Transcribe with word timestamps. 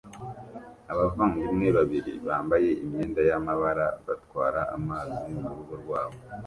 Abavandimwe 0.91 1.67
babiri 1.77 2.13
bambaye 2.27 2.69
imyenda 2.83 3.21
y'amabara 3.29 3.87
batwara 4.05 4.61
amazi 4.75 5.23
murugo 5.41 5.73
rwabo 5.83 6.17